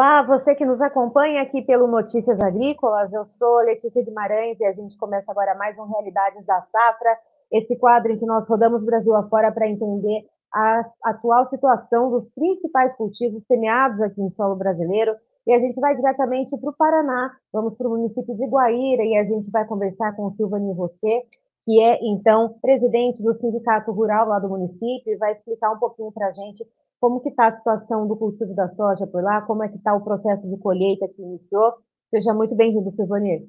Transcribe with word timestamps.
Olá, 0.00 0.22
você 0.22 0.54
que 0.54 0.64
nos 0.64 0.80
acompanha 0.80 1.42
aqui 1.42 1.60
pelo 1.60 1.86
Notícias 1.86 2.40
Agrícolas, 2.40 3.12
eu 3.12 3.26
sou 3.26 3.58
Letícia 3.58 4.02
Guimarães 4.02 4.58
e 4.58 4.64
a 4.64 4.72
gente 4.72 4.96
começa 4.96 5.30
agora 5.30 5.54
mais 5.54 5.78
um 5.78 5.84
Realidades 5.84 6.46
da 6.46 6.62
Safra, 6.62 7.18
esse 7.52 7.78
quadro 7.78 8.10
em 8.10 8.18
que 8.18 8.24
nós 8.24 8.48
rodamos 8.48 8.82
o 8.82 8.86
Brasil 8.86 9.14
afora 9.14 9.52
para 9.52 9.68
entender 9.68 10.24
a 10.54 10.90
atual 11.04 11.46
situação 11.46 12.10
dos 12.10 12.30
principais 12.30 12.96
cultivos 12.96 13.44
semeados 13.46 14.00
aqui 14.00 14.22
em 14.22 14.30
solo 14.30 14.56
brasileiro. 14.56 15.14
E 15.46 15.52
a 15.52 15.58
gente 15.58 15.78
vai 15.78 15.94
diretamente 15.94 16.58
para 16.58 16.70
o 16.70 16.76
Paraná, 16.78 17.32
vamos 17.52 17.76
para 17.76 17.86
o 17.86 17.90
município 17.90 18.34
de 18.34 18.46
Guaíra 18.46 19.02
e 19.02 19.18
a 19.18 19.24
gente 19.24 19.50
vai 19.50 19.66
conversar 19.66 20.16
com 20.16 20.28
o 20.28 20.32
Silvani 20.32 20.72
Você, 20.76 21.24
que 21.66 21.78
é, 21.78 21.98
então, 22.00 22.54
presidente 22.62 23.22
do 23.22 23.34
Sindicato 23.34 23.92
Rural 23.92 24.28
lá 24.28 24.38
do 24.38 24.48
município, 24.48 25.12
e 25.12 25.18
vai 25.18 25.32
explicar 25.32 25.70
um 25.70 25.78
pouquinho 25.78 26.10
para 26.10 26.28
a 26.28 26.32
gente 26.32 26.64
como 27.00 27.20
que 27.20 27.30
está 27.30 27.48
a 27.48 27.56
situação 27.56 28.06
do 28.06 28.14
cultivo 28.16 28.54
da 28.54 28.68
soja 28.74 29.06
por 29.06 29.22
lá, 29.22 29.40
como 29.42 29.64
é 29.64 29.68
que 29.68 29.76
está 29.76 29.94
o 29.94 30.04
processo 30.04 30.46
de 30.46 30.58
colheita 30.58 31.08
que 31.08 31.22
iniciou. 31.22 31.74
Seja 32.10 32.34
muito 32.34 32.54
bem-vindo, 32.54 32.92
Silvani. 32.92 33.48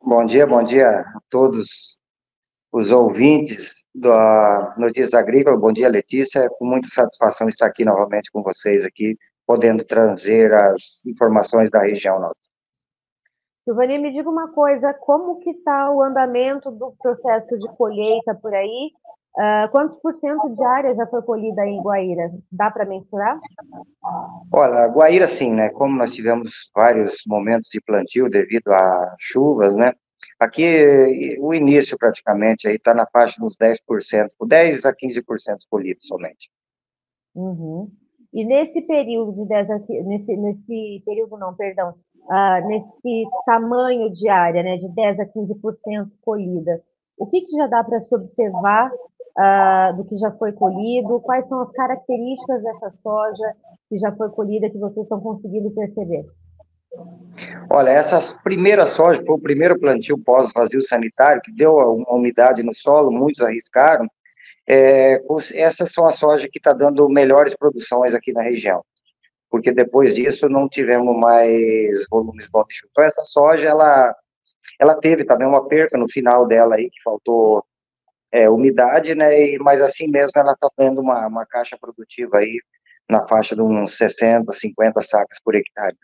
Bom 0.00 0.24
dia, 0.24 0.46
bom 0.46 0.62
dia 0.62 0.88
a 0.88 1.20
todos 1.28 1.98
os 2.72 2.92
ouvintes 2.92 3.82
da 3.92 4.74
Notícias 4.78 5.14
Agrícolas. 5.14 5.60
Bom 5.60 5.72
dia, 5.72 5.88
Letícia. 5.88 6.40
É 6.44 6.48
com 6.48 6.64
muita 6.64 6.86
satisfação 6.88 7.48
estar 7.48 7.66
aqui 7.66 7.84
novamente 7.84 8.30
com 8.30 8.42
vocês 8.42 8.84
aqui, 8.84 9.16
podendo 9.44 9.84
trazer 9.84 10.54
as 10.54 11.04
informações 11.06 11.68
da 11.70 11.82
região 11.82 12.20
nossa. 12.20 12.38
Silvani, 13.64 13.98
me 13.98 14.12
diga 14.12 14.30
uma 14.30 14.52
coisa, 14.52 14.94
como 14.94 15.40
que 15.40 15.50
está 15.50 15.90
o 15.90 16.02
andamento 16.02 16.70
do 16.70 16.94
processo 17.00 17.58
de 17.58 17.68
colheita 17.76 18.34
por 18.34 18.54
aí? 18.54 18.92
Uh, 19.36 19.70
quantos 19.70 19.96
por 20.00 20.14
cento 20.16 20.48
de 20.52 20.64
área 20.64 20.94
já 20.96 21.06
foi 21.06 21.22
colhida 21.22 21.64
em 21.64 21.80
Guaíra? 21.80 22.30
Dá 22.50 22.70
para 22.70 22.84
mensurar? 22.84 23.38
Olha, 24.52 24.88
Guaíra 24.88 25.28
sim, 25.28 25.52
né? 25.52 25.68
Como 25.70 25.96
nós 25.96 26.12
tivemos 26.12 26.50
vários 26.74 27.14
momentos 27.26 27.68
de 27.72 27.80
plantio 27.80 28.28
devido 28.28 28.68
a 28.72 29.14
chuvas, 29.20 29.76
né? 29.76 29.92
Aqui 30.40 31.36
o 31.40 31.54
início 31.54 31.96
praticamente 31.96 32.66
aí 32.66 32.76
está 32.76 32.92
na 32.94 33.06
faixa 33.06 33.40
dos 33.40 33.56
10%, 33.56 34.28
10 34.46 34.84
a 34.84 34.92
15% 34.92 35.24
colhido 35.70 36.00
somente. 36.02 36.50
Uhum. 37.34 37.88
E 38.32 38.44
nesse 38.44 38.82
período 38.82 39.32
de 39.32 39.48
10 39.48 39.70
a, 39.70 39.78
nesse, 39.78 40.36
nesse 40.36 41.02
período 41.04 41.38
não, 41.38 41.54
perdão, 41.54 41.94
uh, 42.24 42.68
nesse 42.68 43.28
tamanho 43.46 44.12
de 44.12 44.28
área, 44.28 44.62
né, 44.62 44.76
de 44.76 44.88
10 44.88 45.20
a 45.20 45.26
15% 45.26 46.10
colhida, 46.22 46.82
o 47.16 47.26
que, 47.26 47.40
que 47.42 47.56
já 47.56 47.66
dá 47.66 47.82
para 47.82 48.00
se 48.00 48.14
observar 48.14 48.90
uh, 49.38 49.96
do 49.96 50.04
que 50.04 50.16
já 50.18 50.30
foi 50.32 50.52
colhido? 50.52 51.20
Quais 51.20 51.46
são 51.48 51.60
as 51.60 51.70
características 51.72 52.62
dessa 52.62 52.92
soja 53.02 53.54
que 53.88 53.98
já 53.98 54.12
foi 54.12 54.28
colhida 54.30 54.68
que 54.68 54.78
vocês 54.78 55.04
estão 55.04 55.20
conseguindo 55.20 55.70
perceber? 55.70 56.26
Olha, 57.70 57.90
essa 57.90 58.20
primeira 58.42 58.86
soja 58.86 59.22
foi 59.24 59.34
o 59.36 59.40
primeiro 59.40 59.78
plantio 59.78 60.18
pós-vazio 60.18 60.82
sanitário, 60.82 61.42
que 61.42 61.52
deu 61.52 61.74
uma 61.74 62.14
umidade 62.14 62.62
no 62.62 62.74
solo, 62.74 63.12
muitos 63.12 63.42
arriscaram. 63.42 64.06
É, 64.66 65.20
essas 65.54 65.92
são 65.92 66.06
as 66.06 66.18
sojas 66.18 66.48
que 66.50 66.58
estão 66.58 66.72
tá 66.72 66.78
dando 66.78 67.08
melhores 67.08 67.54
produções 67.56 68.14
aqui 68.14 68.32
na 68.32 68.42
região, 68.42 68.82
porque 69.50 69.72
depois 69.72 70.14
disso 70.14 70.48
não 70.48 70.68
tivemos 70.68 71.16
mais 71.18 72.06
volumes 72.10 72.48
bons 72.50 72.66
de 72.68 72.74
chuva. 72.74 72.90
Então, 72.90 73.04
essa 73.04 73.22
soja, 73.22 73.68
ela, 73.68 74.14
ela 74.80 74.94
teve 74.96 75.24
também 75.24 75.46
uma 75.46 75.66
perca 75.68 75.96
no 75.96 76.08
final 76.10 76.46
dela 76.46 76.74
aí, 76.74 76.90
que 76.90 77.02
faltou 77.02 77.64
é, 78.32 78.48
umidade, 78.48 79.14
né? 79.14 79.38
E, 79.38 79.58
mas 79.58 79.80
assim 79.80 80.08
mesmo 80.08 80.32
ela 80.36 80.52
está 80.52 80.68
tendo 80.76 81.00
uma, 81.00 81.26
uma 81.26 81.46
caixa 81.46 81.76
produtiva 81.80 82.38
aí 82.38 82.60
na 83.08 83.26
faixa 83.26 83.54
de 83.54 83.62
uns 83.62 83.96
60, 83.96 84.52
50 84.52 85.02
sacas 85.02 85.40
por 85.42 85.54
hectare. 85.54 85.96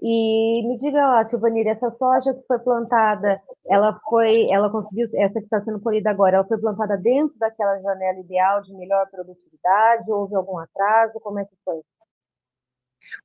E 0.00 0.62
me 0.68 0.78
diga 0.78 1.04
lá, 1.04 1.28
Silvanir, 1.28 1.66
essa 1.66 1.90
soja 1.90 2.32
que 2.32 2.46
foi 2.46 2.58
plantada, 2.60 3.40
ela 3.66 3.98
foi, 4.08 4.48
ela 4.48 4.70
conseguiu, 4.70 5.06
essa 5.16 5.40
que 5.40 5.46
está 5.46 5.58
sendo 5.58 5.80
colhida 5.80 6.08
agora, 6.08 6.36
ela 6.36 6.46
foi 6.46 6.56
plantada 6.58 6.96
dentro 6.96 7.36
daquela 7.36 7.80
janela 7.80 8.20
ideal 8.20 8.62
de 8.62 8.76
melhor 8.76 9.08
produtividade? 9.10 10.12
Houve 10.12 10.36
algum 10.36 10.56
atraso? 10.58 11.18
Como 11.20 11.40
é 11.40 11.44
que 11.44 11.56
foi? 11.64 11.80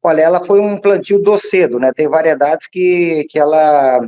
Olha, 0.01 0.21
ela 0.21 0.45
foi 0.45 0.59
um 0.59 0.79
plantio 0.81 1.21
do 1.21 1.39
cedo, 1.39 1.79
né? 1.79 1.91
Tem 1.93 2.07
variedades 2.07 2.67
que, 2.67 3.27
que 3.29 3.37
ela, 3.37 3.99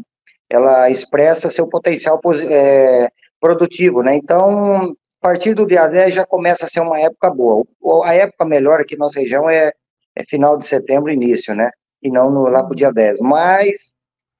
ela 0.49 0.89
expressa 0.89 1.51
seu 1.51 1.67
potencial 1.67 2.19
é, 2.49 3.11
produtivo, 3.45 4.01
né? 4.01 4.15
Então, 4.15 4.85
a 4.85 4.93
partir 5.21 5.53
do 5.53 5.67
dia 5.67 5.87
10 5.87 6.15
já 6.15 6.25
começa 6.25 6.65
a 6.65 6.67
ser 6.67 6.79
uma 6.79 6.99
época 6.99 7.29
boa. 7.29 7.63
A 8.03 8.15
época 8.15 8.43
melhor 8.43 8.79
aqui 8.79 8.97
na 8.97 9.05
nossa 9.05 9.19
região 9.19 9.47
é, 9.47 9.71
é 10.15 10.23
final 10.27 10.57
de 10.57 10.67
setembro, 10.67 11.11
início, 11.11 11.53
né? 11.53 11.69
E 12.01 12.09
não 12.09 12.31
no, 12.31 12.47
lá 12.47 12.63
para 12.63 12.73
o 12.73 12.75
dia 12.75 12.91
10. 12.91 13.19
Mas 13.19 13.79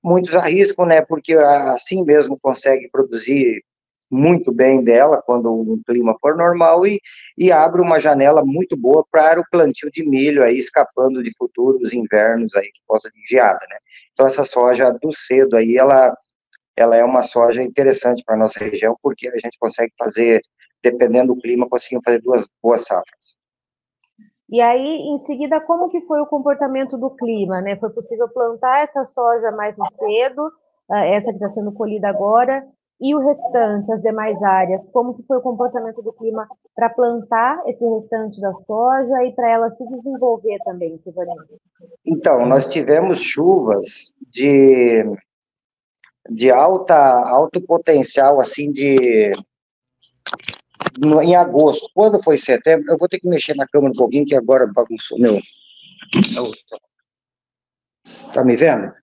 muitos 0.04 0.36
arriscam, 0.36 0.88
né? 0.88 1.02
Porque 1.02 1.34
assim 1.34 2.04
mesmo 2.04 2.40
consegue 2.42 2.90
produzir 2.90 3.64
muito 4.10 4.52
bem 4.52 4.84
dela 4.84 5.22
quando 5.24 5.52
o 5.52 5.80
clima 5.86 6.16
for 6.20 6.36
normal 6.36 6.86
e, 6.88 7.00
e 7.38 7.52
abre 7.52 7.82
uma 7.82 8.00
janela 8.00 8.44
muito 8.44 8.76
boa 8.76 9.06
para 9.12 9.40
o 9.40 9.46
plantio 9.52 9.92
de 9.92 10.08
milho 10.08 10.44
aí 10.44 10.58
escapando 10.58 11.22
de 11.22 11.32
futuros 11.38 11.94
invernos 11.94 12.56
aí 12.56 12.68
que 12.68 12.82
possa 12.88 13.10
de 13.12 13.22
geada, 13.30 13.60
né? 13.70 13.78
Então 14.14 14.26
essa 14.26 14.46
soja 14.46 14.92
do 14.92 15.12
cedo 15.14 15.58
aí 15.58 15.78
ela 15.78 16.16
ela 16.76 16.96
é 16.96 17.04
uma 17.04 17.24
soja 17.24 17.62
interessante 17.64 18.24
para 18.26 18.36
a 18.36 18.38
nossa 18.38 18.60
região, 18.60 18.96
porque 19.02 19.28
a 19.28 19.38
gente 19.38 19.58
consegue 19.60 19.94
fazer, 19.98 20.42
dependendo 20.84 21.34
do 21.34 21.42
clima, 21.42 21.70
conseguimos 21.70 22.04
fazer 22.04 22.22
duas 22.22 22.48
boas 22.62 22.84
safras. 22.84 23.38
E 24.50 24.62
aí, 24.62 25.00
em 25.10 25.18
seguida, 25.20 25.60
como 25.62 25.90
que 25.90 26.02
foi 26.02 26.22
o 26.22 26.28
comportamento 26.28 26.98
do 26.98 27.10
clima, 27.10 27.62
né? 27.62 27.76
Foi 27.78 27.90
possível 27.90 28.30
plantar 28.30 28.84
essa 28.84 29.06
soja 29.06 29.52
mais 29.52 29.76
cedo, 29.96 30.52
ah, 30.90 31.06
essa 31.06 31.32
que 31.32 31.38
está 31.38 31.50
sendo 31.50 31.72
colhida 31.72 32.08
agora, 32.08 32.64
e 33.02 33.14
o 33.14 33.20
restante, 33.20 33.92
as 33.92 34.02
demais 34.02 34.42
áreas, 34.42 34.86
como 34.92 35.16
que 35.16 35.24
foi 35.24 35.38
o 35.38 35.42
comportamento 35.42 36.02
do 36.02 36.14
clima 36.14 36.48
para 36.76 36.90
plantar 36.90 37.62
esse 37.68 37.84
restante 37.84 38.40
da 38.40 38.54
soja 38.66 39.24
e 39.26 39.34
para 39.34 39.50
ela 39.50 39.72
se 39.72 39.86
desenvolver 39.90 40.60
também, 40.64 40.98
Silvana? 41.00 41.34
Então, 42.06 42.46
nós 42.46 42.68
tivemos 42.68 43.20
chuvas 43.20 44.14
de 44.32 45.04
de 46.30 46.50
alta, 46.52 46.96
alto 46.96 47.62
potencial, 47.62 48.40
assim, 48.40 48.72
de... 48.72 49.32
No, 50.98 51.22
em 51.22 51.36
agosto. 51.36 51.90
Quando 51.94 52.22
foi 52.24 52.38
setembro, 52.38 52.86
eu 52.90 52.98
vou 52.98 53.08
ter 53.08 53.20
que 53.20 53.28
mexer 53.28 53.56
na 53.56 53.68
câmera 53.68 53.92
um 53.92 53.98
pouquinho, 53.98 54.26
que 54.26 54.36
agora 54.36 54.66
bagunçou 54.68 55.20
meu... 55.20 55.40
Tá 58.34 58.44
me 58.44 58.56
vendo? 58.56 58.94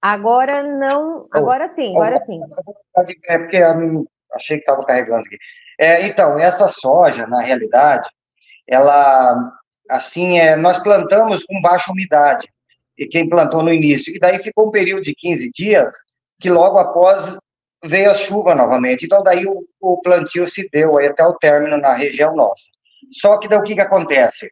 Agora 0.00 0.64
não, 0.64 1.28
agora 1.30 1.72
sim, 1.76 1.94
agora 1.94 2.24
sim. 2.26 2.40
É 3.28 3.38
porque 3.38 3.58
achei 4.32 4.56
que 4.56 4.62
estava 4.62 4.84
carregando 4.84 5.20
aqui. 5.20 5.38
É, 5.78 6.06
então, 6.06 6.38
essa 6.38 6.66
soja, 6.66 7.26
na 7.28 7.40
realidade, 7.40 8.08
ela, 8.66 9.52
assim, 9.88 10.38
é, 10.38 10.56
nós 10.56 10.82
plantamos 10.82 11.44
com 11.44 11.60
baixa 11.62 11.92
umidade 11.92 12.52
quem 13.06 13.28
plantou 13.28 13.62
no 13.62 13.72
início. 13.72 14.14
E 14.14 14.18
daí 14.18 14.42
ficou 14.42 14.68
um 14.68 14.70
período 14.70 15.02
de 15.02 15.14
15 15.14 15.50
dias 15.54 15.94
que 16.40 16.50
logo 16.50 16.78
após 16.78 17.38
veio 17.84 18.10
a 18.10 18.14
chuva 18.14 18.54
novamente. 18.54 19.04
Então 19.04 19.22
daí 19.22 19.46
o, 19.46 19.64
o 19.80 20.00
plantio 20.02 20.48
se 20.48 20.68
deu 20.70 20.98
aí 20.98 21.08
até 21.08 21.24
o 21.24 21.34
término 21.34 21.76
na 21.78 21.94
região 21.94 22.34
nossa. 22.34 22.64
Só 23.10 23.38
que 23.38 23.48
daí 23.48 23.58
o 23.58 23.62
que, 23.62 23.74
que 23.74 23.80
acontece? 23.80 24.50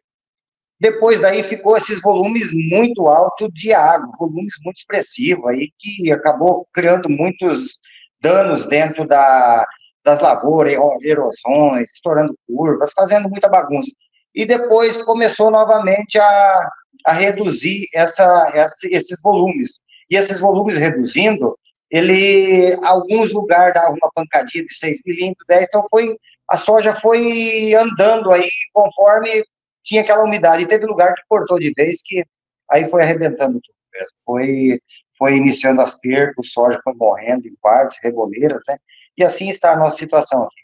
Depois 0.79 1.21
daí 1.21 1.43
ficou 1.43 1.77
esses 1.77 2.01
volumes 2.01 2.49
muito 2.51 3.07
altos 3.07 3.49
de 3.53 3.71
água, 3.71 4.11
volumes 4.17 4.55
muito 4.63 4.77
expressivos 4.77 5.45
aí 5.47 5.69
que 5.77 6.11
acabou 6.11 6.67
criando 6.73 7.07
muitos 7.07 7.79
danos 8.19 8.65
dentro 8.67 9.05
da, 9.05 9.65
das 10.03 10.19
lavouras, 10.21 10.73
erosões, 11.03 11.91
estourando 11.91 12.35
curvas, 12.47 12.91
fazendo 12.93 13.29
muita 13.29 13.47
bagunça. 13.47 13.91
E 14.33 14.45
depois 14.45 14.97
começou 15.03 15.51
novamente 15.51 16.17
a, 16.17 16.69
a 17.05 17.13
reduzir 17.13 17.87
essa, 17.93 18.51
essa, 18.53 18.87
esses 18.89 19.19
volumes. 19.21 19.79
E 20.09 20.15
esses 20.15 20.39
volumes 20.39 20.77
reduzindo, 20.77 21.57
ele, 21.89 22.77
alguns 22.83 23.31
lugares 23.31 23.73
dava 23.73 23.91
uma 23.91 24.11
pancadinha 24.13 24.65
de 24.65 24.73
6 24.73 24.99
milímetros, 25.05 25.45
10, 25.47 25.67
então 25.67 25.85
foi, 25.89 26.15
a 26.49 26.57
soja 26.57 26.95
foi 26.95 27.73
andando 27.75 28.31
aí 28.31 28.49
conforme 28.73 29.43
tinha 29.83 30.01
aquela 30.01 30.23
umidade. 30.23 30.63
E 30.63 30.67
teve 30.67 30.85
lugar 30.85 31.13
que 31.13 31.23
cortou 31.27 31.59
de 31.59 31.73
vez, 31.75 32.01
que 32.03 32.23
aí 32.69 32.87
foi 32.89 33.03
arrebentando 33.03 33.59
tudo 33.61 33.75
mesmo. 33.93 34.13
Foi, 34.25 34.79
foi 35.17 35.35
iniciando 35.35 35.81
as 35.81 35.99
percas, 35.99 36.51
soja 36.51 36.79
foi 36.83 36.93
morrendo 36.93 37.47
em 37.47 37.55
partes, 37.61 37.97
reboleiras, 38.01 38.61
né? 38.67 38.77
E 39.17 39.23
assim 39.23 39.49
está 39.49 39.73
a 39.73 39.77
nossa 39.77 39.97
situação 39.97 40.43
aqui. 40.43 40.60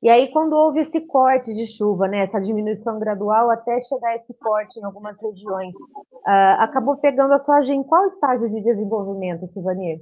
E 0.00 0.08
aí, 0.08 0.30
quando 0.30 0.52
houve 0.52 0.80
esse 0.80 1.00
corte 1.00 1.52
de 1.52 1.66
chuva, 1.66 2.06
né, 2.06 2.24
essa 2.24 2.40
diminuição 2.40 3.00
gradual 3.00 3.50
até 3.50 3.80
chegar 3.82 4.14
esse 4.14 4.32
corte 4.34 4.78
em 4.78 4.84
algumas 4.84 5.16
regiões, 5.20 5.74
uh, 5.74 6.60
acabou 6.60 6.96
pegando 6.98 7.34
a 7.34 7.38
soja 7.40 7.74
em 7.74 7.82
qual 7.82 8.06
estágio 8.06 8.48
de 8.48 8.62
desenvolvimento, 8.62 9.48
Silvanir? 9.52 9.98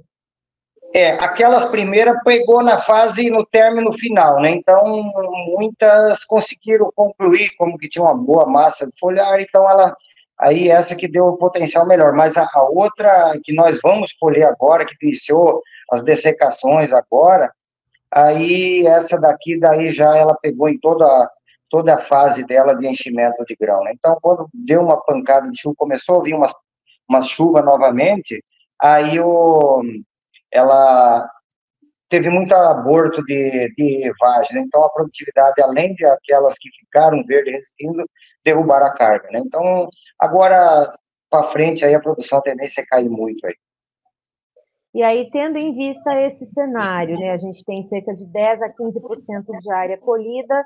É, 0.93 1.13
aquelas 1.13 1.65
primeiras 1.65 2.21
pegou 2.23 2.63
na 2.63 2.77
fase, 2.79 3.29
no 3.29 3.45
término 3.45 3.91
final, 3.93 4.39
né? 4.39 4.51
Então, 4.51 5.11
muitas 5.57 6.23
conseguiram 6.23 6.91
concluir 6.95 7.49
como 7.57 7.77
que 7.77 7.89
tinha 7.89 8.05
uma 8.05 8.15
boa 8.15 8.45
massa 8.45 8.85
de 8.85 8.93
folhar, 8.99 9.41
então 9.41 9.69
ela, 9.69 9.95
aí 10.39 10.69
essa 10.69 10.95
que 10.95 11.07
deu 11.07 11.25
o 11.25 11.37
potencial 11.37 11.85
melhor. 11.85 12.13
Mas 12.13 12.37
a, 12.37 12.47
a 12.53 12.63
outra 12.69 13.33
que 13.43 13.53
nós 13.53 13.79
vamos 13.81 14.13
colher 14.13 14.45
agora, 14.45 14.85
que 14.85 14.95
iniciou 15.01 15.61
as 15.91 16.03
dessecações 16.03 16.93
agora, 16.93 17.51
aí 18.17 18.85
essa 18.87 19.19
daqui, 19.19 19.59
daí 19.59 19.91
já 19.91 20.15
ela 20.15 20.35
pegou 20.41 20.69
em 20.69 20.79
toda, 20.79 21.29
toda 21.69 21.95
a 21.95 22.01
fase 22.01 22.45
dela 22.45 22.73
de 22.73 22.87
enchimento 22.87 23.43
de 23.45 23.55
grão, 23.55 23.83
né? 23.83 23.91
Então, 23.93 24.17
quando 24.21 24.49
deu 24.53 24.81
uma 24.81 24.99
pancada 25.03 25.49
de 25.51 25.59
chuva, 25.59 25.75
começou 25.77 26.19
a 26.19 26.23
vir 26.23 26.33
uma, 26.33 26.47
uma 27.09 27.21
chuva 27.21 27.61
novamente, 27.61 28.43
aí 28.81 29.19
o 29.19 29.83
ela 30.51 31.29
teve 32.09 32.29
muito 32.29 32.53
aborto 32.53 33.21
de, 33.25 33.73
de 33.75 34.13
vagem, 34.19 34.55
né? 34.55 34.63
então 34.65 34.81
a 34.83 34.89
produtividade, 34.89 35.61
além 35.61 35.93
de 35.93 36.05
aquelas 36.05 36.55
que 36.57 36.69
ficaram 36.79 37.23
verde 37.25 37.51
resistindo, 37.51 38.05
derrubaram 38.45 38.85
a 38.87 38.95
carga, 38.95 39.29
né? 39.31 39.41
Então, 39.45 39.89
agora 40.19 40.91
para 41.29 41.49
frente 41.49 41.83
aí 41.83 41.93
a 41.93 41.99
produção 41.99 42.39
a 42.39 42.41
tendência 42.41 42.81
é 42.81 42.85
cair 42.85 43.09
muito 43.09 43.45
aí. 43.45 43.53
E 44.97 45.03
aí, 45.03 45.29
tendo 45.29 45.57
em 45.59 45.75
vista 45.75 46.11
esse 46.21 46.43
cenário, 46.47 47.19
né, 47.19 47.29
a 47.29 47.37
gente 47.37 47.63
tem 47.63 47.83
cerca 47.83 48.15
de 48.15 48.25
10 48.25 48.63
a 48.63 48.69
15% 48.69 49.59
de 49.61 49.71
área 49.71 49.95
colhida, 49.99 50.65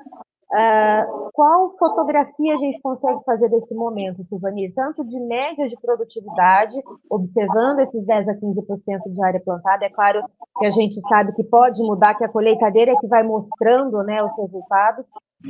Uh, 0.54 1.30
qual 1.32 1.74
fotografia 1.78 2.54
a 2.54 2.58
gente 2.58 2.78
consegue 2.82 3.24
fazer 3.24 3.48
desse 3.48 3.74
momento, 3.74 4.22
Silvani? 4.28 4.70
Tanto 4.74 5.02
de 5.02 5.18
média 5.18 5.66
de 5.66 5.74
produtividade, 5.80 6.74
observando 7.08 7.78
esses 7.78 8.04
10 8.04 8.28
a 8.28 8.34
15% 8.34 9.14
de 9.14 9.24
área 9.24 9.40
plantada. 9.40 9.86
É 9.86 9.88
claro 9.88 10.22
que 10.58 10.66
a 10.66 10.70
gente 10.70 11.00
sabe 11.08 11.32
que 11.32 11.42
pode 11.42 11.82
mudar, 11.82 12.16
que 12.16 12.24
a 12.24 12.28
colheitadeira 12.28 12.92
é 12.92 12.96
que 12.96 13.06
vai 13.06 13.22
mostrando 13.22 14.02
né, 14.02 14.22
os 14.22 14.36
resultados. 14.36 15.06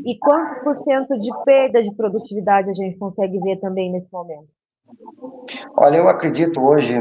E 0.06 0.16
quanto 0.20 0.62
por 0.62 0.78
cento 0.78 1.18
de 1.18 1.30
perda 1.44 1.82
de 1.82 1.92
produtividade 1.96 2.70
a 2.70 2.74
gente 2.74 2.96
consegue 2.96 3.40
ver 3.40 3.58
também 3.58 3.90
nesse 3.90 4.06
momento? 4.12 4.46
Olha, 5.76 5.96
eu 5.96 6.08
acredito 6.08 6.60
hoje 6.60 6.94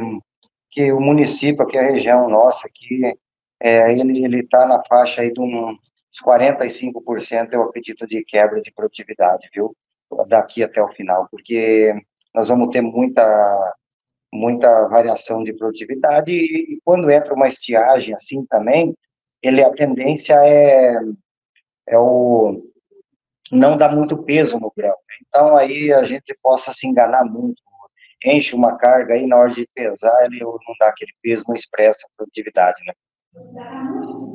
que 0.71 0.91
o 0.91 1.00
município, 1.00 1.68
que 1.68 1.77
a 1.77 1.83
região 1.83 2.29
nossa 2.29 2.68
aqui, 2.68 3.01
é, 3.59 3.91
ele 3.91 4.39
está 4.39 4.65
na 4.65 4.83
faixa 4.85 5.21
aí 5.21 5.31
de 5.31 5.39
um 5.41 5.77
os 6.12 6.19
45% 6.21 7.53
eu 7.53 7.63
acredito 7.63 8.06
de 8.06 8.23
quebra 8.25 8.62
de 8.62 8.71
produtividade, 8.71 9.50
viu? 9.53 9.75
Daqui 10.27 10.62
até 10.62 10.83
o 10.83 10.89
final, 10.89 11.27
porque 11.31 11.94
nós 12.35 12.50
vamos 12.50 12.69
ter 12.69 12.81
muita 12.81 13.75
muita 14.33 14.88
variação 14.88 15.44
de 15.44 15.53
produtividade 15.53 16.31
e 16.31 16.79
quando 16.85 17.12
entra 17.12 17.33
uma 17.33 17.47
estiagem 17.47 18.15
assim 18.15 18.45
também, 18.45 18.95
ele 19.41 19.63
a 19.63 19.71
tendência 19.71 20.35
é 20.45 20.95
é 21.88 21.97
o 21.97 22.62
não 23.51 23.77
dá 23.77 23.89
muito 23.89 24.24
peso 24.24 24.59
no 24.59 24.71
grão. 24.75 24.95
Então 25.27 25.57
aí 25.57 25.94
a 25.94 26.03
gente 26.03 26.38
possa 26.41 26.74
se 26.74 26.88
enganar 26.88 27.25
muito. 27.25 27.62
Enche 28.23 28.56
uma 28.56 28.77
carga 28.77 29.13
aí 29.13 29.25
na 29.25 29.38
hora 29.38 29.51
de 29.51 29.68
pesar, 29.73 30.25
ele 30.25 30.44
não 30.44 30.59
dá 30.79 30.88
aquele 30.88 31.12
peso, 31.21 31.44
não 31.47 31.56
expressa 31.56 32.06
a 32.06 32.09
produtividade, 32.18 32.79
né? 32.85 32.94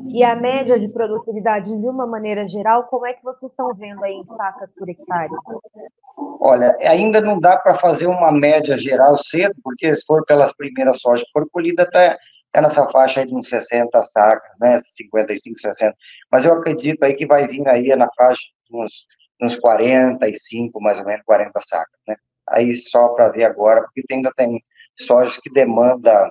E 0.08 0.24
a 0.24 0.34
média 0.34 0.78
de 0.78 0.88
produtividade, 0.88 1.66
de 1.66 1.88
uma 1.88 2.06
maneira 2.06 2.46
geral, 2.46 2.84
como 2.84 3.06
é 3.06 3.12
que 3.12 3.22
vocês 3.22 3.50
estão 3.50 3.74
vendo 3.74 4.02
aí 4.02 4.14
em 4.14 4.26
sacas 4.26 4.70
por 4.76 4.88
hectare? 4.88 5.30
Olha, 6.40 6.76
ainda 6.80 7.20
não 7.20 7.38
dá 7.38 7.56
para 7.58 7.78
fazer 7.78 8.06
uma 8.06 8.32
média 8.32 8.78
geral 8.78 9.18
cedo, 9.18 9.54
porque 9.62 9.94
se 9.94 10.04
for 10.06 10.24
pelas 10.24 10.54
primeiras 10.54 11.00
sojas 11.00 11.24
que 11.24 11.32
foram 11.32 11.48
colhidas, 11.52 11.86
até 11.86 12.16
é 12.54 12.60
nessa 12.62 12.88
faixa 12.88 13.20
aí 13.20 13.26
de 13.26 13.34
uns 13.34 13.48
60 13.48 14.02
sacas, 14.02 14.50
né, 14.58 14.78
55, 14.78 15.58
60. 15.58 15.94
Mas 16.32 16.44
eu 16.44 16.54
acredito 16.54 17.02
aí 17.02 17.14
que 17.14 17.26
vai 17.26 17.46
vir 17.46 17.68
aí 17.68 17.94
na 17.94 18.08
faixa 18.16 18.40
de 18.70 18.76
uns, 18.76 19.04
uns 19.42 19.56
45, 19.58 20.80
mais 20.80 20.98
ou 20.98 21.04
menos, 21.04 21.22
40 21.26 21.60
sacas, 21.60 22.00
né? 22.08 22.16
Aí 22.50 22.76
só 22.76 23.08
para 23.08 23.28
ver 23.30 23.44
agora, 23.44 23.82
porque 23.82 24.02
ainda 24.10 24.32
tem 24.36 24.62
sojas 24.98 25.38
que 25.38 25.50
demanda 25.50 26.30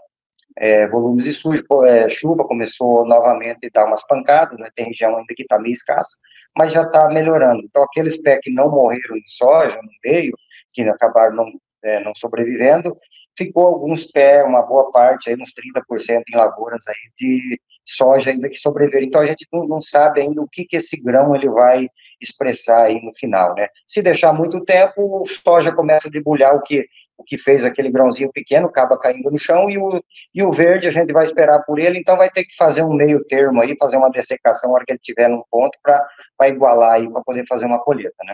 é, 0.58 0.88
volumes 0.88 1.26
de 1.26 1.34
sujo, 1.34 1.64
é, 1.86 2.10
chuva 2.10 2.46
começou 2.46 3.06
novamente 3.06 3.68
a 3.68 3.70
dar 3.74 3.86
umas 3.86 4.06
pancadas, 4.08 4.58
né, 4.58 4.70
tem 4.76 4.86
região 4.86 5.18
ainda 5.18 5.34
que 5.36 5.44
está 5.44 5.60
meio 5.60 5.74
escassa, 5.74 6.12
mas 6.58 6.72
já 6.72 6.84
está 6.84 7.10
melhorando. 7.10 7.62
Então, 7.64 7.84
aqueles 7.84 8.20
pés 8.22 8.40
que 8.42 8.52
não 8.52 8.70
morreram 8.70 9.16
de 9.16 9.36
soja 9.36 9.76
no 9.76 9.90
meio, 10.04 10.34
que 10.74 10.82
acabaram 10.84 11.36
não, 11.36 11.52
é, 11.84 12.04
não 12.04 12.16
sobrevivendo, 12.16 12.98
ficou 13.38 13.68
alguns 13.68 14.10
pés, 14.12 14.44
uma 14.46 14.62
boa 14.62 14.92
parte, 14.92 15.30
aí 15.30 15.36
uns 15.36 15.52
30% 15.54 16.24
em 16.30 16.38
lavouras 16.38 16.88
aí 16.88 16.96
de 17.18 17.60
soja 17.86 18.32
ainda 18.32 18.50
que 18.50 18.58
sobreviveram. 18.58 19.06
Então, 19.06 19.22
a 19.22 19.26
gente 19.26 19.46
não, 19.52 19.68
não 19.68 19.82
sabe 19.82 20.22
ainda 20.22 20.42
o 20.42 20.48
que, 20.50 20.66
que 20.66 20.78
esse 20.78 21.02
grão 21.02 21.36
ele 21.36 21.50
vai 21.50 21.90
expressar 22.22 22.86
aí 22.86 23.02
no 23.02 23.14
final, 23.16 23.54
né? 23.56 23.68
Se 23.88 24.02
deixar 24.02 24.34
muito 24.34 24.64
tempo, 24.64 25.24
o 25.24 25.28
soja 25.28 25.72
começa 25.72 26.08
a 26.08 26.12
debulhar 26.12 26.56
o 26.56 26.62
que 26.62 26.86
o 27.18 27.24
que 27.24 27.38
fez 27.38 27.64
aquele 27.64 27.90
grãozinho 27.90 28.32
pequeno 28.32 28.68
acaba 28.68 29.00
caindo 29.00 29.32
no 29.32 29.38
chão 29.38 29.70
e 29.70 29.78
o, 29.78 30.04
e 30.34 30.44
o 30.44 30.52
verde 30.52 30.88
a 30.88 30.92
gente 30.92 31.14
vai 31.14 31.26
esperar 31.26 31.64
por 31.64 31.80
ele, 31.80 32.00
então 32.00 32.18
vai 32.18 32.30
ter 32.30 32.44
que 32.44 32.56
fazer 32.58 32.84
um 32.84 32.94
meio 32.94 33.24
termo 33.26 33.62
aí, 33.62 33.76
fazer 33.78 33.98
uma 33.98 34.10
dessecação 34.10 34.70
na 34.70 34.76
hora 34.76 34.86
que 34.86 34.92
ele 34.92 35.00
estiver 35.00 35.30
num 35.30 35.42
ponto 35.50 35.78
para 35.82 36.50
igualar 36.50 36.96
aí, 36.96 37.10
para 37.10 37.24
poder 37.24 37.46
fazer 37.48 37.66
uma 37.66 37.80
colheita, 37.80 38.18
né? 38.26 38.34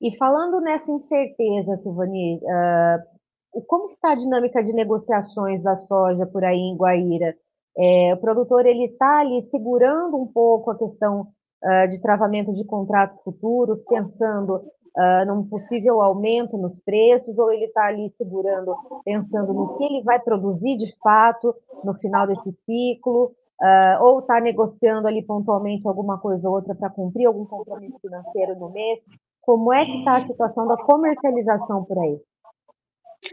E 0.00 0.16
falando 0.16 0.60
nessa 0.60 0.90
incerteza, 0.90 1.78
Silvani, 1.82 2.36
uh, 2.36 3.62
como 3.66 3.92
está 3.92 4.12
a 4.12 4.16
dinâmica 4.16 4.62
de 4.62 4.72
negociações 4.72 5.62
da 5.62 5.76
soja 5.78 6.26
por 6.26 6.44
aí 6.44 6.58
em 6.58 6.76
Guaíra? 6.76 7.34
É, 7.76 8.12
o 8.12 8.18
produtor 8.18 8.66
ele 8.66 8.86
está 8.86 9.20
ali 9.20 9.40
segurando 9.42 10.16
um 10.16 10.26
pouco 10.26 10.70
a 10.70 10.78
questão 10.78 11.28
uh, 11.62 11.88
de 11.88 12.00
travamento 12.00 12.52
de 12.52 12.64
contratos 12.64 13.20
futuros, 13.22 13.82
pensando 13.88 14.56
uh, 14.56 15.26
num 15.26 15.44
possível 15.48 16.00
aumento 16.00 16.56
nos 16.56 16.80
preços, 16.80 17.38
ou 17.38 17.52
ele 17.52 17.66
está 17.66 17.86
ali 17.86 18.10
segurando, 18.10 18.74
pensando 19.04 19.52
no 19.52 19.76
que 19.76 19.84
ele 19.84 20.02
vai 20.02 20.18
produzir 20.20 20.76
de 20.76 20.94
fato 21.02 21.54
no 21.84 21.94
final 21.94 22.26
desse 22.26 22.52
ciclo, 22.66 23.32
uh, 23.60 24.02
ou 24.02 24.20
está 24.20 24.40
negociando 24.40 25.06
ali 25.06 25.22
pontualmente 25.22 25.86
alguma 25.86 26.18
coisa 26.18 26.48
ou 26.48 26.56
outra 26.56 26.74
para 26.74 26.90
cumprir 26.90 27.26
algum 27.26 27.44
compromisso 27.44 28.00
financeiro 28.00 28.58
no 28.58 28.70
mês? 28.70 29.00
Como 29.40 29.72
é 29.72 29.84
que 29.84 29.98
está 29.98 30.18
a 30.18 30.26
situação 30.26 30.66
da 30.68 30.76
comercialização 30.76 31.84
por 31.84 31.98
aí? 31.98 32.20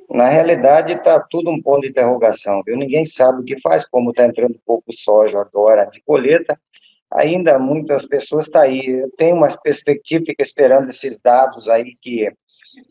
Na 0.09 0.29
realidade, 0.29 0.93
está 0.93 1.19
tudo 1.19 1.49
um 1.49 1.61
ponto 1.61 1.81
de 1.81 1.89
interrogação, 1.89 2.61
viu? 2.63 2.77
Ninguém 2.77 3.05
sabe 3.05 3.41
o 3.41 3.43
que 3.43 3.59
faz, 3.59 3.87
como 3.87 4.11
está 4.11 4.25
entrando 4.25 4.59
pouco 4.63 4.93
soja 4.93 5.39
agora 5.39 5.85
de 5.85 6.01
colheita, 6.03 6.59
ainda 7.11 7.57
muitas 7.57 8.05
pessoas 8.05 8.45
estão 8.45 8.61
tá 8.61 8.67
aí. 8.67 9.05
Tem 9.17 9.33
uma 9.33 9.47
perspectiva, 9.57 10.25
fica 10.25 10.43
esperando 10.43 10.89
esses 10.89 11.19
dados 11.19 11.67
aí 11.67 11.95
que, 12.01 12.31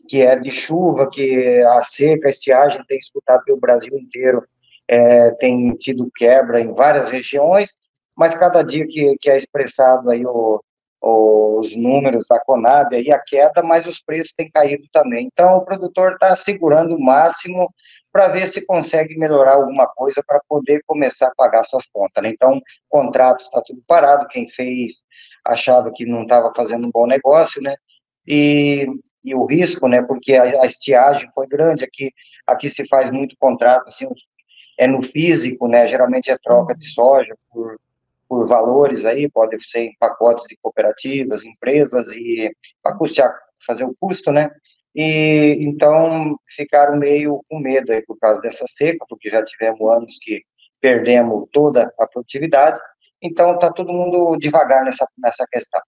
que 0.07 0.21
é 0.21 0.37
de 0.37 0.51
chuva, 0.51 1.09
que 1.09 1.61
a 1.61 1.83
seca, 1.83 2.27
a 2.27 2.31
estiagem 2.31 2.83
tem 2.87 2.97
escutado 2.97 3.43
pelo 3.43 3.59
Brasil 3.59 3.97
inteiro, 3.97 4.43
é, 4.87 5.31
tem 5.31 5.71
tido 5.75 6.11
quebra 6.15 6.59
em 6.59 6.73
várias 6.73 7.09
regiões, 7.09 7.75
mas 8.17 8.35
cada 8.35 8.63
dia 8.63 8.85
que, 8.87 9.15
que 9.21 9.29
é 9.29 9.37
expressado 9.37 10.09
aí 10.09 10.25
o, 10.25 10.61
os 11.01 11.75
números 11.75 12.25
da 12.27 12.39
Conab 12.39 12.95
aí 12.95 13.11
a 13.11 13.19
queda, 13.19 13.63
mas 13.63 13.85
os 13.85 14.01
preços 14.01 14.33
têm 14.33 14.49
caído 14.49 14.83
também. 14.91 15.29
Então 15.31 15.57
o 15.57 15.65
produtor 15.65 16.13
está 16.13 16.35
segurando 16.35 16.95
o 16.95 17.01
máximo 17.01 17.69
para 18.11 18.27
ver 18.29 18.47
se 18.47 18.65
consegue 18.65 19.17
melhorar 19.17 19.53
alguma 19.53 19.87
coisa 19.87 20.23
para 20.25 20.41
poder 20.47 20.81
começar 20.85 21.27
a 21.27 21.35
pagar 21.35 21.63
suas 21.63 21.87
contas. 21.87 22.23
Né? 22.23 22.29
Então, 22.29 22.61
contrato 22.89 23.41
está 23.41 23.61
tudo 23.61 23.81
parado, 23.87 24.27
quem 24.27 24.49
fez 24.49 24.93
achava 25.45 25.91
que 25.91 26.05
não 26.05 26.23
estava 26.23 26.53
fazendo 26.55 26.87
um 26.87 26.91
bom 26.91 27.07
negócio, 27.07 27.61
né? 27.61 27.75
E, 28.27 28.85
e 29.23 29.33
o 29.33 29.45
risco, 29.45 29.87
né? 29.87 30.01
Porque 30.01 30.35
a, 30.35 30.43
a, 30.61 30.65
estiagem 30.65 31.29
foi 31.33 31.47
grande 31.47 31.83
aqui, 31.83 32.11
aqui 32.45 32.69
se 32.69 32.87
faz 32.87 33.09
muito 33.09 33.35
contrato, 33.39 33.87
assim, 33.87 34.07
é 34.77 34.87
no 34.87 35.01
físico, 35.01 35.67
né? 35.67 35.87
Geralmente 35.87 36.29
é 36.29 36.37
troca 36.37 36.75
de 36.75 36.87
soja 36.87 37.35
por, 37.51 37.79
por 38.27 38.47
valores 38.47 39.05
aí, 39.05 39.29
pode 39.29 39.57
ser 39.69 39.81
em 39.81 39.97
pacotes 39.99 40.45
de 40.47 40.57
cooperativas, 40.61 41.43
empresas 41.43 42.07
e 42.09 42.51
para 42.83 42.95
custear, 42.95 43.35
fazer 43.65 43.83
o 43.83 43.95
custo, 43.99 44.31
né? 44.31 44.49
E 44.95 45.57
então 45.61 46.37
ficaram 46.55 46.97
meio 46.97 47.41
com 47.49 47.59
medo 47.59 47.91
aí 47.91 48.01
por 48.05 48.17
causa 48.17 48.41
dessa 48.41 48.65
seca, 48.67 49.05
porque 49.07 49.29
já 49.29 49.43
tivemos 49.43 49.79
anos 49.89 50.17
que 50.21 50.41
perdemos 50.81 51.47
toda 51.51 51.93
a 51.99 52.07
produtividade, 52.07 52.79
então 53.21 53.53
está 53.53 53.71
todo 53.71 53.91
mundo 53.91 54.37
devagar 54.37 54.83
nessa, 54.83 55.05
nessa 55.17 55.45
questão. 55.51 55.81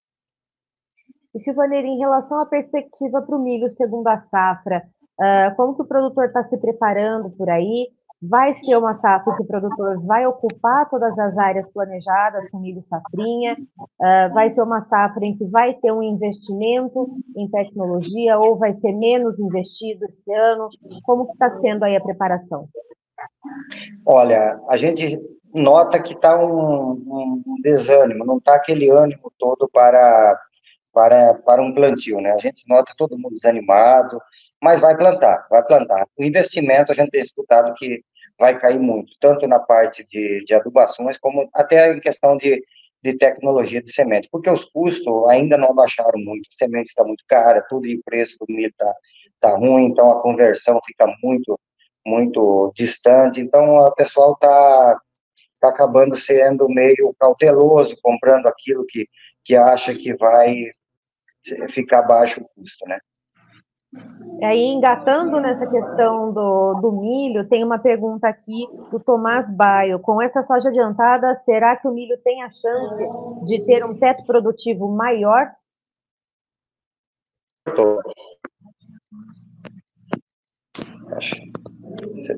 E 1.33 1.39
Silvaneira, 1.39 1.87
em 1.87 1.97
relação 1.97 2.39
à 2.39 2.45
perspectiva 2.45 3.21
para 3.21 3.35
o 3.35 3.41
milho 3.41 3.71
segundo 3.71 4.07
a 4.07 4.19
safra, 4.19 4.83
uh, 5.19 5.55
como 5.55 5.75
que 5.75 5.81
o 5.81 5.87
produtor 5.87 6.25
está 6.25 6.43
se 6.43 6.57
preparando 6.57 7.29
por 7.31 7.49
aí? 7.49 7.87
Vai 8.21 8.53
ser 8.53 8.77
uma 8.77 8.95
safra 8.95 9.35
que 9.35 9.41
o 9.41 9.47
produtor 9.47 9.99
vai 10.05 10.27
ocupar 10.27 10.87
todas 10.89 11.17
as 11.17 11.37
áreas 11.37 11.67
planejadas 11.73 12.49
com 12.51 12.59
milho 12.59 12.83
safrinha, 12.87 13.57
uh, 13.79 14.33
vai 14.33 14.51
ser 14.51 14.61
uma 14.61 14.81
safra 14.81 15.25
em 15.25 15.35
que 15.35 15.45
vai 15.45 15.73
ter 15.73 15.91
um 15.91 16.03
investimento 16.03 17.17
em 17.35 17.49
tecnologia 17.49 18.37
ou 18.37 18.57
vai 18.57 18.73
ser 18.75 18.93
menos 18.93 19.39
investido 19.39 20.05
esse 20.05 20.33
ano? 20.33 20.69
Como 21.03 21.31
está 21.31 21.59
sendo 21.59 21.83
aí 21.83 21.95
a 21.95 22.01
preparação? 22.01 22.67
Olha, 24.05 24.59
a 24.69 24.77
gente 24.77 25.19
nota 25.53 26.01
que 26.01 26.13
está 26.13 26.37
um, 26.43 26.91
um, 26.91 27.43
desânimo, 27.61 28.25
não 28.25 28.37
está 28.37 28.55
aquele 28.55 28.89
ânimo 28.89 29.31
todo 29.37 29.67
para, 29.71 30.39
para, 30.93 31.33
para 31.45 31.61
um 31.61 31.73
plantio, 31.73 32.21
né? 32.21 32.31
A 32.31 32.37
gente 32.37 32.63
nota 32.69 32.93
todo 32.97 33.17
mundo 33.17 33.35
desanimado, 33.35 34.19
mas 34.61 34.79
vai 34.79 34.95
plantar, 34.95 35.47
vai 35.49 35.63
plantar. 35.63 36.07
O 36.17 36.23
investimento 36.23 36.91
a 36.91 36.95
gente 36.95 37.09
tem 37.09 37.21
escutado 37.21 37.73
que 37.75 38.03
vai 38.41 38.57
cair 38.57 38.79
muito, 38.79 39.13
tanto 39.19 39.47
na 39.47 39.59
parte 39.59 40.03
de, 40.09 40.43
de 40.43 40.53
adubações, 40.55 41.15
como 41.19 41.47
até 41.53 41.93
em 41.93 41.99
questão 41.99 42.35
de, 42.37 42.59
de 43.03 43.15
tecnologia 43.15 43.83
de 43.83 43.93
semente, 43.93 44.27
porque 44.31 44.49
os 44.49 44.65
custos 44.65 45.29
ainda 45.29 45.59
não 45.59 45.75
baixaram 45.75 46.17
muito, 46.17 46.47
a 46.51 46.57
semente 46.57 46.89
está 46.89 47.03
muito 47.03 47.23
cara, 47.27 47.63
tudo 47.69 47.85
e 47.85 47.97
o 47.97 48.03
preço 48.03 48.35
do 48.39 48.51
milho 48.51 48.69
está 48.69 48.91
tá 49.39 49.55
ruim, 49.55 49.85
então 49.85 50.09
a 50.09 50.23
conversão 50.23 50.81
fica 50.83 51.05
muito, 51.21 51.59
muito 52.03 52.73
distante, 52.75 53.39
então 53.39 53.75
o 53.77 53.91
pessoal 53.91 54.33
está 54.33 54.99
tá 55.59 55.69
acabando 55.69 56.17
sendo 56.17 56.67
meio 56.67 57.13
cauteloso, 57.19 57.95
comprando 58.01 58.47
aquilo 58.47 58.83
que, 58.87 59.07
que 59.45 59.55
acha 59.55 59.93
que 59.93 60.15
vai 60.15 60.65
ficar 61.75 62.01
baixo 62.01 62.41
o 62.41 62.49
custo, 62.55 62.87
né? 62.87 62.97
Aí, 64.43 64.63
engatando 64.63 65.39
nessa 65.39 65.67
questão 65.67 66.33
do, 66.33 66.73
do 66.81 66.91
milho, 66.91 67.47
tem 67.47 67.63
uma 67.63 67.79
pergunta 67.79 68.27
aqui 68.27 68.67
do 68.89 68.99
Tomás 68.99 69.55
Baio. 69.55 69.99
Com 69.99 70.19
essa 70.19 70.41
soja 70.43 70.69
adiantada, 70.69 71.35
será 71.45 71.75
que 71.75 71.87
o 71.87 71.91
milho 71.91 72.17
tem 72.23 72.41
a 72.41 72.49
chance 72.49 73.03
de 73.45 73.63
ter 73.65 73.85
um 73.85 73.93
teto 73.93 74.25
produtivo 74.25 74.89
maior? 74.89 75.51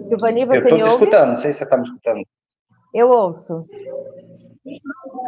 Giovanni, 0.10 0.46
você 0.46 0.58
Eu 0.58 0.62
estou 0.62 0.80
te 0.80 0.90
escutando, 0.90 1.30
não 1.30 1.38
sei 1.38 1.54
se 1.54 1.60
você 1.60 1.64
está 1.64 1.78
me 1.78 1.84
escutando. 1.84 2.24
Eu 2.94 3.08
ouço. 3.08 3.66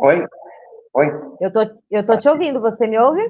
Oi? 0.03 0.25
Oi? 0.93 1.07
Eu 1.39 1.53
tô, 1.53 1.59
eu 1.89 2.05
tô 2.05 2.17
te 2.17 2.27
ouvindo, 2.27 2.59
você 2.59 2.85
me 2.85 2.99
ouve? 2.99 3.21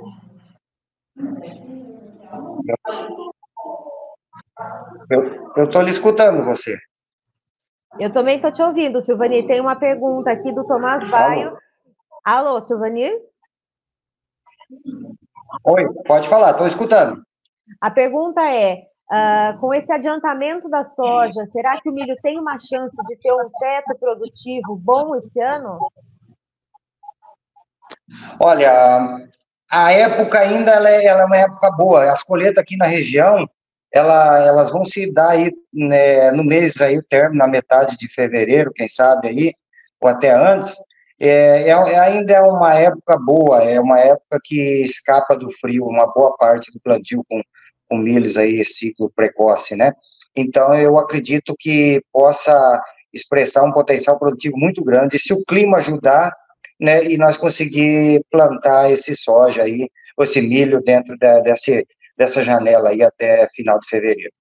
Eu 5.09 5.65
estou 5.65 5.81
lhe 5.81 5.91
escutando 5.91 6.43
você. 6.43 6.75
Eu 7.99 8.11
também 8.11 8.37
estou 8.37 8.51
te 8.51 8.61
ouvindo, 8.61 9.01
Silvani. 9.01 9.47
Tem 9.47 9.61
uma 9.61 9.75
pergunta 9.75 10.31
aqui 10.31 10.51
do 10.51 10.65
Tomás 10.65 11.09
Baio. 11.09 11.57
Alô, 12.23 12.49
Alô 12.49 12.65
Silvani? 12.65 13.11
Oi, 15.63 15.85
pode 16.05 16.27
falar, 16.27 16.51
estou 16.51 16.67
escutando. 16.67 17.23
A 17.79 17.89
pergunta 17.89 18.41
é: 18.41 18.83
uh, 19.11 19.59
com 19.59 19.73
esse 19.73 19.91
adiantamento 19.91 20.69
da 20.69 20.85
soja, 20.95 21.47
será 21.51 21.79
que 21.81 21.89
o 21.89 21.93
milho 21.93 22.15
tem 22.21 22.39
uma 22.39 22.57
chance 22.59 22.95
de 23.07 23.15
ter 23.17 23.33
um 23.33 23.49
teto 23.59 23.97
produtivo 23.99 24.75
bom 24.75 25.15
esse 25.15 25.39
ano? 25.39 25.79
Olha, 28.39 29.27
a 29.71 29.91
época 29.91 30.39
ainda 30.39 30.71
ela 30.71 30.89
é, 30.89 31.05
ela 31.05 31.21
é, 31.21 31.25
uma 31.25 31.37
época 31.37 31.71
boa. 31.71 32.11
As 32.11 32.23
colheitas 32.23 32.61
aqui 32.61 32.75
na 32.77 32.85
região, 32.85 33.47
ela, 33.95 34.45
elas 34.45 34.71
vão 34.71 34.83
se 34.83 35.09
dar 35.09 35.29
aí 35.29 35.53
né, 35.73 36.29
no 36.31 36.43
mês 36.43 36.81
aí, 36.81 36.97
o 36.97 37.03
término, 37.03 37.37
na 37.37 37.47
metade 37.47 37.97
de 37.97 38.13
fevereiro, 38.13 38.73
quem 38.73 38.89
sabe 38.89 39.29
aí, 39.29 39.53
ou 40.01 40.09
até 40.09 40.31
antes. 40.31 40.75
É, 41.17 41.69
é, 41.69 41.97
ainda 41.97 42.33
é 42.33 42.41
uma 42.41 42.73
época 42.73 43.17
boa, 43.17 43.63
é 43.63 43.79
uma 43.79 43.97
época 43.97 44.37
que 44.43 44.83
escapa 44.83 45.37
do 45.37 45.49
frio, 45.61 45.85
uma 45.85 46.07
boa 46.07 46.35
parte 46.35 46.73
do 46.73 46.79
plantio 46.81 47.23
com, 47.29 47.41
com 47.87 47.97
milhos 47.97 48.35
aí, 48.35 48.65
ciclo 48.65 49.09
precoce, 49.15 49.77
né? 49.77 49.93
Então, 50.35 50.75
eu 50.75 50.97
acredito 50.97 51.55
que 51.57 52.03
possa 52.11 52.81
expressar 53.13 53.63
um 53.63 53.71
potencial 53.71 54.19
produtivo 54.19 54.57
muito 54.57 54.83
grande. 54.83 55.17
Se 55.17 55.33
o 55.33 55.41
clima 55.45 55.77
ajudar, 55.77 56.35
né, 56.77 57.05
e 57.05 57.17
nós 57.17 57.37
conseguir 57.37 58.21
plantar 58.29 58.91
esse 58.91 59.15
soja 59.15 59.63
aí, 59.63 59.89
esse 60.19 60.41
milho 60.41 60.81
dentro 60.81 61.17
da, 61.17 61.39
desse, 61.39 61.87
dessa 62.17 62.43
janela 62.43 62.89
aí 62.89 63.01
até 63.01 63.47
final 63.55 63.79
de 63.79 63.87
fevereiro. 63.87 64.33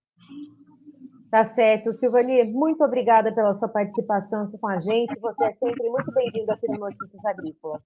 Tá 1.35 1.45
certo. 1.45 1.93
Silvani, 1.97 2.45
muito 2.45 2.85
obrigada 2.85 3.35
pela 3.35 3.57
sua 3.57 3.69
participação 3.69 4.45
aqui 4.45 4.57
com 4.57 4.69
a 4.69 4.79
gente. 4.79 5.19
Você 5.19 5.45
é 5.45 5.53
sempre 5.55 5.91
muito 5.91 6.13
bem-vindo 6.13 6.53
aqui 6.53 6.69
no 6.69 6.79
Notícias 6.79 7.25
Agrícolas. 7.25 7.83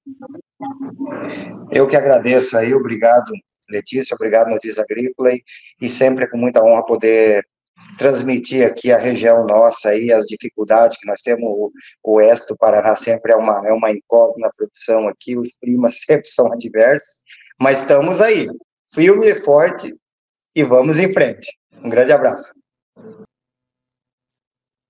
Eu 1.71 1.89
que 1.89 1.97
agradeço 1.97 2.59
aí, 2.59 2.75
obrigado, 2.75 3.33
Letícia, 3.71 4.15
obrigado, 4.15 4.51
Notícias 4.51 4.79
Agrícola, 4.79 5.33
e, 5.33 5.43
e 5.81 5.89
sempre 5.89 6.25
é 6.25 6.27
com 6.29 6.37
muita 6.37 6.63
honra 6.63 6.85
poder 6.85 7.43
transmitir 7.97 8.67
aqui 8.67 8.93
a 8.93 8.99
região 8.99 9.47
nossa 9.47 9.91
aí, 9.91 10.13
as 10.13 10.27
dificuldades 10.27 10.99
que 10.99 11.07
nós 11.07 11.23
temos, 11.23 11.45
o, 11.45 11.73
o 12.05 12.17
oeste 12.17 12.49
do 12.49 12.57
Paraná 12.57 12.97
sempre 12.97 13.33
é 13.33 13.37
uma, 13.37 13.67
é 13.67 13.73
uma 13.73 13.91
incógnita 13.91 14.41
na 14.41 14.51
produção 14.55 15.09
aqui, 15.09 15.39
os 15.39 15.57
climas 15.57 16.01
sempre 16.05 16.29
são 16.29 16.53
adversos, 16.53 17.23
mas 17.59 17.81
estamos 17.81 18.21
aí, 18.21 18.47
firme 18.93 19.27
e 19.27 19.35
forte, 19.35 19.95
e 20.55 20.65
vamos 20.65 20.99
em 20.99 21.13
frente. 21.13 21.59
Um 21.85 21.89
grande 21.89 22.13
abraço. 22.13 22.53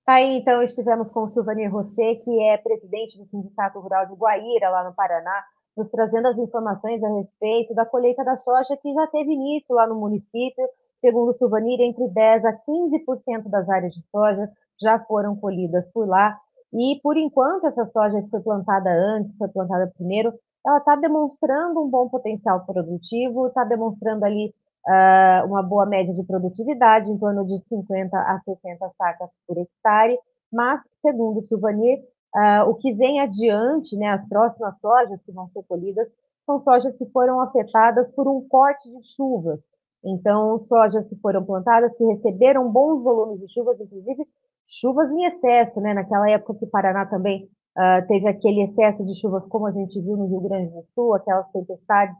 Aí, 0.06 0.38
então, 0.38 0.62
estivemos 0.62 1.10
com 1.10 1.24
o 1.24 1.30
Silvani 1.30 1.66
Rosset, 1.66 2.22
que 2.24 2.42
é 2.44 2.56
presidente 2.56 3.18
do 3.18 3.26
Sindicato 3.26 3.78
Rural 3.78 4.06
de 4.06 4.14
Guaíra, 4.14 4.70
lá 4.70 4.84
no 4.84 4.94
Paraná, 4.94 5.44
nos 5.76 5.90
trazendo 5.90 6.28
as 6.28 6.38
informações 6.38 7.02
a 7.02 7.14
respeito 7.16 7.74
da 7.74 7.84
colheita 7.84 8.24
da 8.24 8.36
soja 8.38 8.76
que 8.82 8.92
já 8.94 9.06
teve 9.08 9.32
início 9.32 9.74
lá 9.74 9.86
no 9.86 9.94
município, 9.94 10.66
Segundo 11.00 11.30
o 11.30 11.38
Souvenir, 11.38 11.80
entre 11.80 12.04
10% 12.08 12.44
a 12.44 12.52
15% 12.52 13.48
das 13.48 13.68
áreas 13.68 13.94
de 13.94 14.02
soja 14.10 14.50
já 14.80 14.98
foram 14.98 15.36
colhidas 15.36 15.86
por 15.92 16.08
lá. 16.08 16.36
E, 16.72 17.00
por 17.02 17.16
enquanto, 17.16 17.66
essa 17.66 17.86
soja 17.86 18.20
que 18.20 18.28
foi 18.28 18.40
plantada 18.40 18.90
antes, 18.90 19.36
foi 19.36 19.48
plantada 19.48 19.92
primeiro, 19.96 20.32
ela 20.68 20.78
está 20.78 20.94
demonstrando 20.96 21.82
um 21.82 21.88
bom 21.88 22.08
potencial 22.08 22.64
produtivo, 22.66 23.46
está 23.46 23.64
demonstrando 23.64 24.24
ali 24.24 24.54
uh, 24.86 25.46
uma 25.46 25.62
boa 25.62 25.86
média 25.86 26.12
de 26.12 26.22
produtividade, 26.24 27.10
em 27.10 27.16
torno 27.16 27.46
de 27.46 27.58
50 27.68 28.16
a 28.18 28.40
60 28.44 28.90
sacas 28.98 29.30
por 29.46 29.56
hectare. 29.56 30.18
Mas, 30.52 30.82
segundo 31.00 31.40
o 31.40 31.42
uh, 31.42 32.68
o 32.68 32.74
que 32.74 32.92
vem 32.92 33.20
adiante, 33.20 33.96
né, 33.96 34.08
as 34.08 34.28
próximas 34.28 34.78
sojas 34.78 35.20
que 35.24 35.32
vão 35.32 35.48
ser 35.48 35.62
colhidas, 35.64 36.14
são 36.44 36.62
sojas 36.62 36.96
que 36.98 37.06
foram 37.06 37.40
afetadas 37.40 38.10
por 38.12 38.28
um 38.28 38.46
corte 38.46 38.90
de 38.90 39.02
chuvas. 39.14 39.60
Então, 40.04 40.64
sojas 40.68 41.08
que 41.08 41.16
foram 41.16 41.44
plantadas, 41.44 41.96
que 41.96 42.04
receberam 42.04 42.70
bons 42.70 43.02
volumes 43.02 43.40
de 43.40 43.52
chuvas, 43.52 43.80
inclusive 43.80 44.26
chuvas 44.66 45.10
em 45.10 45.24
excesso, 45.24 45.80
né? 45.80 45.94
Naquela 45.94 46.28
época 46.30 46.58
que 46.58 46.64
o 46.66 46.70
Paraná 46.70 47.06
também 47.06 47.48
uh, 47.78 48.06
teve 48.08 48.28
aquele 48.28 48.62
excesso 48.62 49.06
de 49.06 49.18
chuvas, 49.20 49.46
como 49.46 49.66
a 49.66 49.72
gente 49.72 50.00
viu 50.00 50.16
no 50.16 50.26
Rio 50.26 50.40
Grande 50.40 50.72
do 50.72 50.84
Sul, 50.94 51.14
aquelas 51.14 51.48
tempestades 51.52 52.16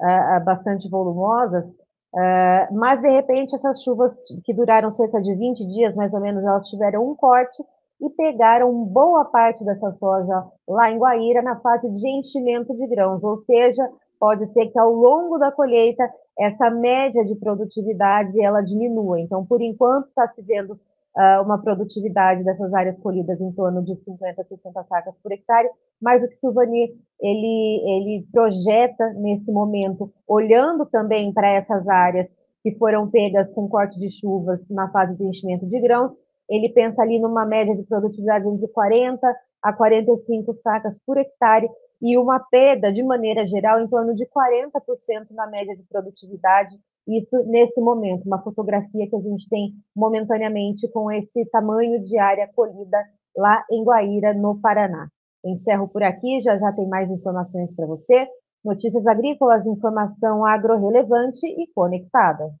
uh, 0.00 0.44
bastante 0.44 0.88
volumosas, 0.88 1.64
uh, 1.64 2.74
mas 2.74 3.00
de 3.00 3.08
repente 3.08 3.54
essas 3.54 3.82
chuvas 3.82 4.14
que 4.44 4.52
duraram 4.52 4.92
cerca 4.92 5.20
de 5.20 5.34
20 5.34 5.66
dias, 5.66 5.94
mais 5.94 6.12
ou 6.12 6.20
menos, 6.20 6.44
elas 6.44 6.68
tiveram 6.68 7.10
um 7.10 7.16
corte 7.16 7.62
e 8.00 8.10
pegaram 8.10 8.84
boa 8.84 9.24
parte 9.24 9.64
dessa 9.64 9.90
soja 9.92 10.46
lá 10.68 10.90
em 10.90 10.98
Guaíra 10.98 11.42
na 11.42 11.58
fase 11.58 11.90
de 11.90 12.08
enchimento 12.08 12.76
de 12.76 12.86
grãos, 12.86 13.24
ou 13.24 13.38
seja, 13.44 13.90
pode 14.20 14.46
ser 14.52 14.66
que 14.66 14.78
ao 14.78 14.92
longo 14.92 15.38
da 15.38 15.50
colheita 15.50 16.08
essa 16.38 16.70
média 16.70 17.24
de 17.24 17.34
produtividade 17.34 18.40
ela 18.40 18.60
diminua. 18.60 19.18
Então, 19.18 19.44
por 19.44 19.60
enquanto, 19.60 20.06
está 20.06 20.28
se 20.28 20.40
vendo 20.42 20.78
uh, 21.18 21.42
uma 21.42 21.60
produtividade 21.60 22.44
dessas 22.44 22.72
áreas 22.72 22.98
colhidas 23.00 23.40
em 23.40 23.50
torno 23.52 23.82
de 23.82 23.96
50 23.96 24.40
a 24.40 24.44
60 24.44 24.84
sacas 24.84 25.14
por 25.20 25.32
hectare, 25.32 25.68
mas 26.00 26.22
o 26.22 26.28
que 26.28 26.36
Silvani 26.36 26.94
ele, 27.20 27.82
ele 27.84 28.26
projeta 28.32 29.12
nesse 29.14 29.52
momento, 29.52 30.12
olhando 30.26 30.86
também 30.86 31.32
para 31.32 31.50
essas 31.50 31.86
áreas 31.88 32.28
que 32.62 32.72
foram 32.76 33.10
pegas 33.10 33.52
com 33.52 33.68
corte 33.68 33.98
de 33.98 34.10
chuvas 34.10 34.60
na 34.70 34.88
fase 34.90 35.16
de 35.16 35.24
enchimento 35.24 35.66
de 35.66 35.80
grãos, 35.80 36.12
ele 36.48 36.68
pensa 36.68 37.02
ali 37.02 37.18
numa 37.18 37.44
média 37.44 37.76
de 37.76 37.82
produtividade 37.82 38.48
entre 38.48 38.68
40 38.68 39.36
a 39.62 39.72
45 39.72 40.54
sacas 40.62 40.98
por 41.04 41.18
hectare, 41.18 41.68
e 42.00 42.16
uma 42.16 42.38
perda, 42.38 42.92
de 42.92 43.02
maneira 43.02 43.44
geral, 43.44 43.80
em 43.80 43.88
torno 43.88 44.14
de 44.14 44.24
40% 44.26 45.30
na 45.32 45.48
média 45.48 45.76
de 45.76 45.82
produtividade, 45.82 46.76
isso 47.08 47.36
nesse 47.46 47.80
momento, 47.80 48.26
uma 48.26 48.42
fotografia 48.42 49.08
que 49.08 49.16
a 49.16 49.20
gente 49.20 49.48
tem 49.48 49.72
momentaneamente 49.96 50.90
com 50.90 51.10
esse 51.10 51.44
tamanho 51.46 52.04
de 52.04 52.18
área 52.18 52.48
colhida 52.54 52.98
lá 53.36 53.64
em 53.70 53.82
Guaíra, 53.82 54.34
no 54.34 54.60
Paraná. 54.60 55.08
Encerro 55.44 55.88
por 55.88 56.02
aqui, 56.02 56.42
já 56.42 56.58
já 56.58 56.72
tem 56.72 56.86
mais 56.86 57.10
informações 57.10 57.74
para 57.74 57.86
você. 57.86 58.28
Notícias 58.64 59.06
agrícolas, 59.06 59.66
informação 59.66 60.44
agro 60.44 60.76
relevante 60.78 61.46
e 61.46 61.66
conectada. 61.72 62.52